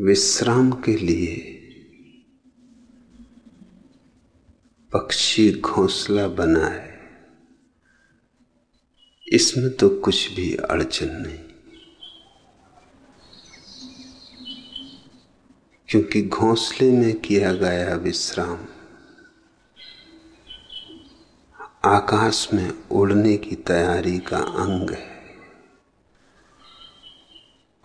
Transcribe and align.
विश्राम 0.00 0.70
के 0.70 0.96
लिए 0.96 1.36
पक्षी 4.92 5.60
घोंसला 5.60 6.28
बनाए। 6.28 6.98
इसमें 9.32 9.76
तो 9.76 9.88
कुछ 9.88 10.32
भी 10.32 10.54
अड़चन 10.54 11.08
नहीं। 11.10 11.38
क्योंकि 15.88 16.22
घोंसले 16.22 16.90
में 16.90 17.20
किया 17.20 17.52
गया 17.52 17.94
विश्राम 17.94 18.58
आकाश 21.84 22.48
में 22.54 22.72
उड़ने 22.90 23.36
की 23.36 23.56
तैयारी 23.56 24.18
का 24.18 24.38
अंग 24.38 24.90
है। 24.90 25.09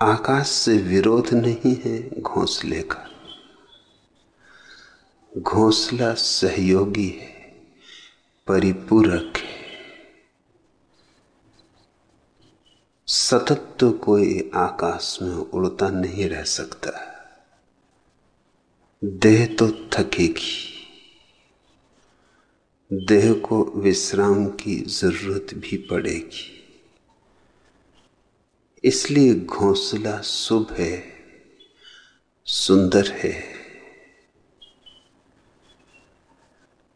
आकाश 0.01 0.47
से 0.47 0.77
विरोध 0.77 1.33
नहीं 1.33 1.75
है 1.85 2.21
घोंसले 2.21 2.81
का 2.81 3.09
घोंसला 5.37 6.13
सहयोगी 6.13 7.09
है, 7.09 7.55
परिपूरक 8.47 9.37
है। 9.37 9.65
सतत 13.07 13.77
तो 13.79 13.91
कोई 13.91 14.51
आकाश 14.55 15.19
में 15.21 15.35
उड़ता 15.35 15.89
नहीं 15.89 16.29
रह 16.29 16.43
सकता। 16.43 16.91
देह 19.03 19.45
तो 19.45 19.71
थकेगी। 19.71 20.73
देह 22.93 23.33
को 23.33 23.71
विश्राम 23.75 24.45
की 24.47 24.81
ज़रूरत 24.81 25.47
भी 25.53 25.77
पड़ेगी। 25.77 26.64
इसलिए 28.85 29.35
घोंसला 29.35 30.21
शुभ 30.21 30.71
है, 30.71 31.03
सुंदर 32.45 33.11
है, 33.11 33.33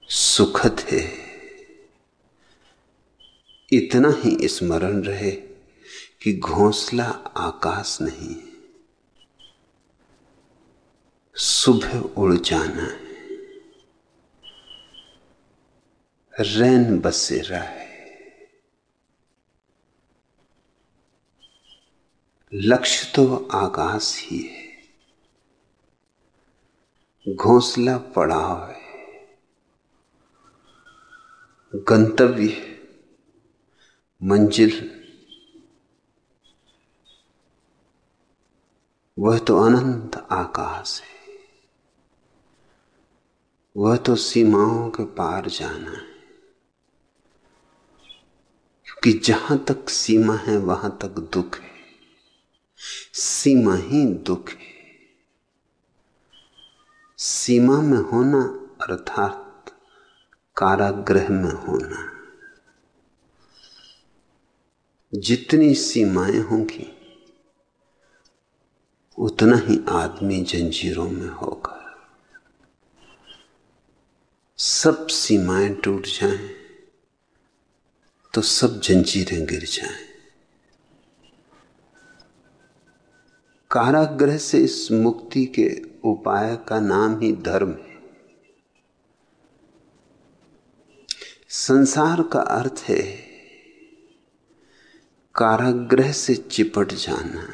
सुखद 0.04 0.80
है। 0.80 1.04
इतना 3.74 4.14
ही 4.18 4.48
स्मरण 4.48 5.02
रहे 5.04 5.32
कि 6.22 6.38
घोंसला 6.38 7.10
आकाश 7.38 7.98
नहीं 8.02 8.36
सुबह 11.36 12.00
उड़ 12.00 12.34
जाना 12.36 12.84
है। 12.84 13.10
रैन 16.40 17.00
बसेरा 17.00 17.60
है। 17.60 17.89
लक्ष्य 22.54 23.14
तो 23.16 23.48
आकाश 23.52 24.24
ही 24.24 24.40
है। 24.42 24.70
घोंसला 27.36 27.98
पड़ाव 27.98 28.70
है। 28.70 28.80
गंतव्य 31.76 32.80
मंजिल। 34.24 35.00
वह 39.20 39.40
तो 39.40 39.58
अनंत 39.58 40.28
आकाश 40.32 41.02
है। 41.02 41.44
वह 43.78 43.98
तो 43.98 44.16
सीमाओं 44.16 44.90
के 44.90 45.06
पार 45.06 45.48
जाना 45.48 45.92
है। 45.92 46.10
क्योंकि 48.86 49.20
जहाँ 49.20 49.58
तक 49.58 49.90
सीमा 49.90 50.36
है, 50.36 50.58
वहाँ 50.58 50.98
तक 51.02 51.08
दुख 51.08 51.60
है। 51.60 51.79
सीमा 53.20 53.76
ही 53.76 54.06
दुख 54.28 54.50
है 54.50 54.68
सीमा 57.20 57.82
में 57.82 57.98
होना 57.98 58.42
अर्थात 58.82 59.72
कारागृह 60.58 61.30
में 61.30 61.52
होना 61.52 62.06
जितनी 65.14 65.74
सीमाएँ 65.76 66.40
होंगी 66.42 66.88
उतना 69.18 69.58
ही 69.58 69.80
आदमी 69.90 70.42
जंजीरों 70.44 71.10
में 71.10 71.30
होगा 71.30 71.76
सब 74.60 75.08
सीमाएँ 75.08 75.74
टूट 75.76 76.06
जाएँ 76.06 76.50
तो 78.34 78.42
सब 78.42 78.80
जंजीरें 78.80 79.46
गिर 79.46 79.64
जाएँ 79.64 80.09
कारागृह 83.72 84.38
से 84.38 84.60
इस 84.60 84.88
मुक्ति 84.92 85.46
के 85.46 85.68
उपाय 86.04 86.56
का 86.68 86.80
नाम 86.80 87.20
ही 87.20 87.32
धर्म 87.42 87.72
है। 87.72 87.98
संसार 91.50 92.22
का 92.24 92.40
अर्थ 92.40 92.84
है 92.88 93.02
कारागृह 95.36 96.12
से 96.12 96.36
चिपट 96.36 96.94
जाना, 96.96 97.46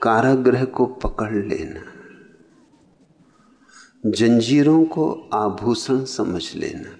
कारागृह 0.00 0.64
को 0.64 0.86
पकड़ 0.86 1.32
लेना, 1.34 1.82
जंजीरों 4.06 4.84
को 4.86 5.10
आभूषण 5.34 6.04
समझ 6.06 6.42
लेना। 6.54 6.96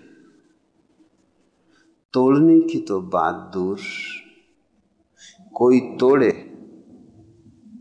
तोड़ने 2.15 2.61
की 2.61 2.81
तो 2.81 3.00
बात 3.00 3.50
दूर, 3.55 3.81
कोई 5.55 5.81
तोड़े 6.00 6.30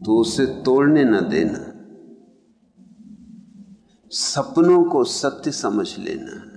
तो 0.10 0.18
उसे 0.18 0.46
तोड़ने 0.46 1.04
न 1.04 1.20
देना। 1.20 1.74
सपनों 4.10 4.84
को 4.84 5.04
सत्य 5.04 5.52
समझ 5.52 6.00
लेना। 6.00 6.52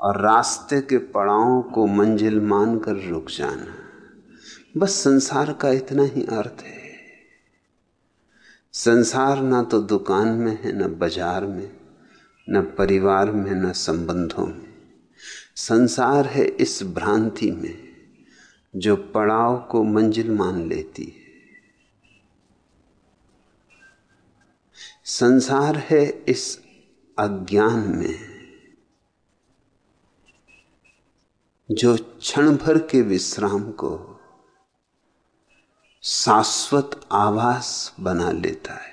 और 0.00 0.20
रास्ते 0.20 0.80
के 0.80 0.98
पड़ावों 0.98 1.62
को 1.62 1.86
मंजिल 1.86 2.40
मानकर 2.40 2.96
रुक 3.10 3.26
जाना। 3.28 3.74
बस 4.76 4.90
संसार 4.90 5.52
का 5.52 5.70
इतना 5.70 6.02
ही 6.02 6.22
अर्थ 6.22 6.62
है। 6.62 6.82
संसार 8.72 9.42
ना 9.42 9.62
तो 9.62 9.80
दुकान 9.80 10.28
में 10.28 10.62
है, 10.62 10.72
ना 10.72 10.88
बाज़ार 10.88 11.46
में, 11.46 11.70
न 12.50 12.62
परिवार 12.62 13.32
में, 13.32 13.54
न 13.54 13.72
संबंधों 13.72 14.46
में। 14.46 14.74
संसार 15.56 16.26
है 16.26 16.44
इस 16.44 16.82
भ्रांति 16.82 17.50
में, 17.50 17.78
जो 18.76 18.96
पड़ाव 18.96 19.68
को 19.70 19.82
मंजिल 19.82 20.30
मान 20.30 20.68
लेती 20.68 21.04
है। 21.04 21.21
संसार 25.12 25.76
है 25.76 26.06
इस 26.06 26.62
अज्ञान 27.18 27.78
में। 27.78 28.18
जो 31.70 31.96
क्षण 31.96 32.56
भर 32.56 32.78
के 32.78 33.02
विश्राम 33.02 33.70
को 33.70 34.20
शाश्वत 36.02 37.00
आवास 37.12 37.94
बना 38.00 38.30
लेता 38.30 38.74
है। 38.74 38.92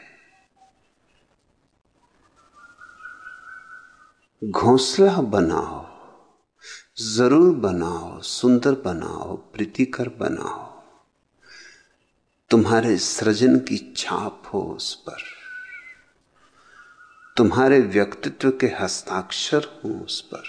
घोंसला 4.43 5.17
बनाओ, 5.17 5.85
ज़रूर 6.99 7.55
बनाओ, 7.55 8.21
सुंदर 8.21 8.71
बनाओ, 8.71 9.35
प्रीतिकर 9.35 10.09
बनाओ। 10.09 10.83
तुम्हारे 12.49 12.97
सृजन 12.97 13.59
की 13.59 13.93
छाप 13.97 14.43
हो 14.53 14.61
उस 14.61 14.95
पर। 14.95 15.38
तुम्हारे 17.39 17.79
व्यक्तित्व 17.79 18.51
के 18.51 18.67
हस्ताक्षर 18.67 19.63
हो 19.63 20.05
उस 20.05 20.21
पर। 20.21 20.43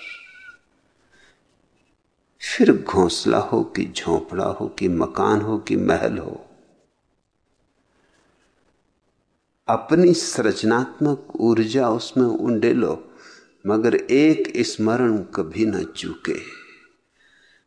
फिर 2.40 2.72
घोंसला 2.76 3.38
हो 3.38 3.64
कि 3.64 3.84
झोंपड़ा 3.96 4.44
हो 4.44 4.68
कि 4.68 4.88
मकान 4.88 5.40
हो 5.40 5.58
कि 5.58 5.76
महल 5.76 6.18
हो, 6.18 6.50
अपनी 9.68 10.14
सृजनात्मक 10.14 11.28
ऊर्जा 11.36 11.88
उसमें 11.90 12.26
उंडे 12.26 12.72
लो, 12.72 13.14
मगर 13.66 13.94
एक 13.94 14.52
स्मरण 14.56 15.18
कभी 15.18 15.66
न 15.66 15.84
चूके। 15.84 16.40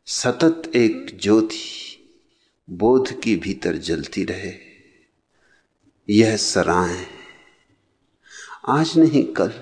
सतत 0.06 0.72
एक 0.76 1.20
ज्योति 1.22 1.64
बोध 2.70 3.22
की 3.22 3.36
भीतर 3.36 3.76
जलती 3.76 4.24
रहे। 4.24 4.54
यह 6.10 6.38
सराय 6.38 7.23
आज 8.70 8.98
नहीं, 8.98 9.34
कल। 9.34 9.54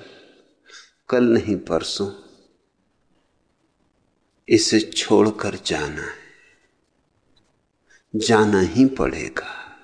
कल 1.10 1.24
नहीं, 1.24 1.58
परसों। 1.58 2.12
इसे 4.50 4.80
छोड़कर 4.80 5.56
जाना 5.56 6.02
है। 6.02 6.18
जाना 8.16 8.60
ही 8.60 8.86
पड़ेगा। 8.86 9.78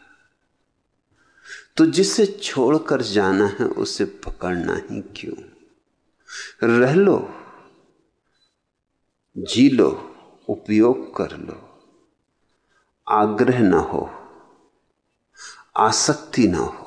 तो 1.77 1.85
जिसे 1.85 2.25
छोड़कर 2.25 3.01
जाना 3.01 3.45
है, 3.45 3.65
उसे 3.65 4.05
पकड़ना 4.05 4.75
ही 4.75 5.01
क्यों? 5.01 5.43
रह 6.79 6.93
लो। 6.93 7.29
जी 9.37 9.69
लो। 9.69 10.15
उपयोग 10.49 11.15
कर 11.15 11.37
लो। 11.37 11.83
आग्रह 13.09 13.59
ना 13.59 13.77
हो। 13.77 14.09
आसक्ति 15.77 16.47
ना 16.47 16.59
हो। 16.59 16.86